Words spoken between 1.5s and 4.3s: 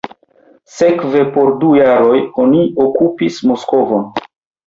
du jaroj li okupis Moskvon.